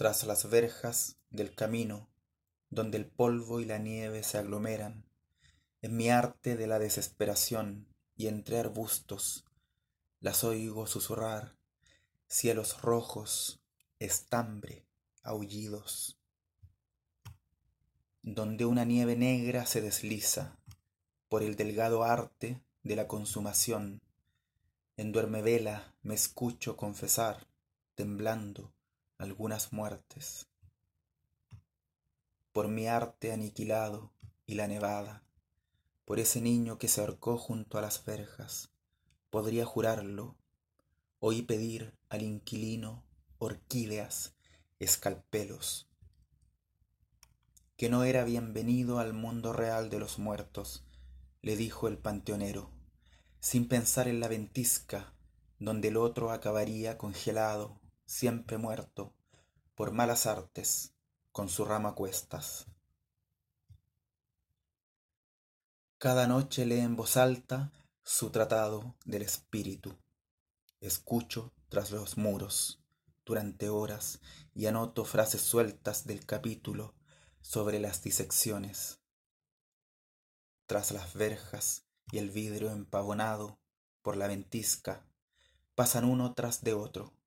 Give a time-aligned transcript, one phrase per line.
[0.00, 2.08] tras las verjas del camino
[2.70, 5.04] donde el polvo y la nieve se aglomeran,
[5.82, 9.44] en mi arte de la desesperación y entre arbustos,
[10.18, 11.54] las oigo susurrar,
[12.28, 13.60] cielos rojos,
[13.98, 14.86] estambre,
[15.22, 16.18] aullidos,
[18.22, 20.56] donde una nieve negra se desliza
[21.28, 24.00] por el delgado arte de la consumación,
[24.96, 27.48] en duerme vela me escucho confesar,
[27.94, 28.72] temblando,
[29.20, 30.48] algunas muertes.
[32.52, 34.14] Por mi arte aniquilado
[34.46, 35.22] y la nevada,
[36.06, 38.70] por ese niño que se ahorcó junto a las verjas,
[39.28, 40.36] podría jurarlo,
[41.18, 43.04] oí pedir al inquilino
[43.36, 44.36] orquídeas,
[44.78, 45.86] escalpelos,
[47.76, 50.82] que no era bienvenido al mundo real de los muertos,
[51.42, 52.70] le dijo el panteonero,
[53.38, 55.12] sin pensar en la ventisca
[55.58, 57.79] donde el otro acabaría congelado
[58.10, 59.14] siempre muerto,
[59.76, 60.94] por malas artes,
[61.30, 62.66] con su rama cuestas.
[65.96, 67.70] Cada noche lee en voz alta
[68.02, 69.96] su tratado del espíritu.
[70.80, 72.82] Escucho tras los muros
[73.24, 74.18] durante horas
[74.54, 76.96] y anoto frases sueltas del capítulo
[77.40, 78.98] sobre las disecciones.
[80.66, 83.60] Tras las verjas y el vidrio empavonado
[84.02, 85.06] por la ventisca,
[85.76, 87.19] pasan uno tras de otro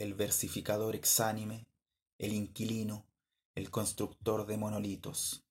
[0.00, 1.66] el versificador exánime,
[2.16, 3.06] el inquilino,
[3.54, 5.44] el constructor de monolitos.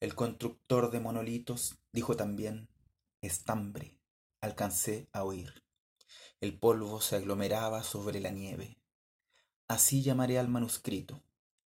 [0.00, 2.70] El constructor de monolitos dijo también,
[3.20, 4.00] estambre,
[4.40, 5.62] alcancé a oír.
[6.40, 8.78] El polvo se aglomeraba sobre la nieve.
[9.68, 11.22] Así llamaré al manuscrito,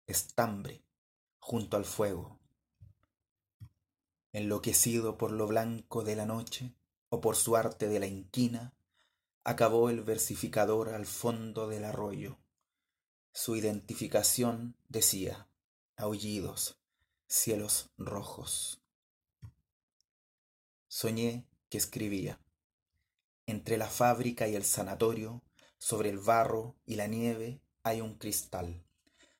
[0.05, 0.83] estambre,
[1.39, 2.37] junto al fuego.
[4.31, 6.75] Enloquecido por lo blanco de la noche
[7.09, 8.75] o por su arte de la inquina,
[9.43, 12.37] acabó el versificador al fondo del arroyo.
[13.31, 15.47] Su identificación decía,
[15.95, 16.79] aullidos,
[17.27, 18.81] cielos rojos.
[20.87, 22.41] Soñé que escribía.
[23.45, 25.43] Entre la fábrica y el sanatorio,
[25.77, 28.83] sobre el barro y la nieve, hay un cristal.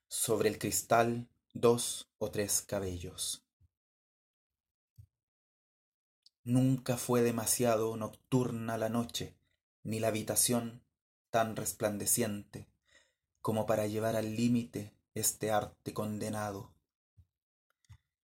[0.08, 3.46] Sobre el cristal, dos o tres cabellos.
[6.44, 9.39] Nunca fue demasiado nocturna la noche
[9.84, 10.82] ni la habitación
[11.30, 12.68] tan resplandeciente
[13.42, 16.72] como para llevar al límite este arte condenado.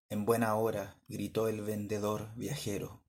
[0.10, 3.02] En buena hora, gritó el vendedor viajero,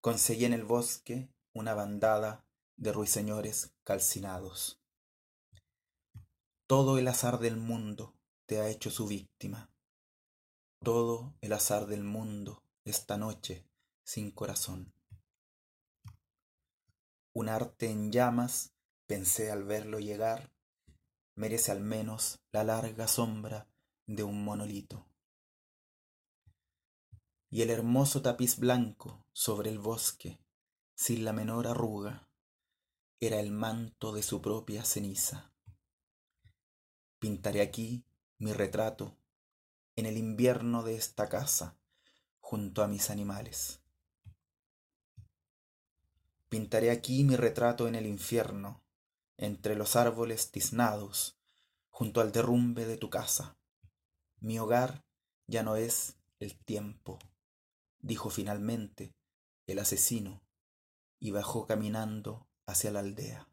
[0.00, 2.44] conseguí en el bosque una bandada
[2.76, 4.78] de ruiseñores calcinados.
[6.66, 8.14] Todo el azar del mundo
[8.46, 9.70] te ha hecho su víctima.
[10.80, 13.64] Todo el azar del mundo esta noche
[14.04, 14.92] sin corazón
[17.38, 18.74] un arte en llamas,
[19.06, 20.50] pensé al verlo llegar,
[21.36, 23.68] merece al menos la larga sombra
[24.06, 25.06] de un monolito.
[27.48, 30.40] Y el hermoso tapiz blanco sobre el bosque,
[30.96, 32.28] sin la menor arruga,
[33.20, 35.52] era el manto de su propia ceniza.
[37.20, 38.04] Pintaré aquí
[38.38, 39.16] mi retrato
[39.94, 41.78] en el invierno de esta casa,
[42.40, 43.80] junto a mis animales.
[46.48, 48.82] Pintaré aquí mi retrato en el infierno,
[49.36, 51.38] entre los árboles tiznados,
[51.90, 53.58] junto al derrumbe de tu casa.
[54.40, 55.04] Mi hogar
[55.46, 57.18] ya no es el tiempo,
[58.00, 59.14] dijo finalmente
[59.66, 60.42] el asesino,
[61.18, 63.47] y bajó caminando hacia la aldea.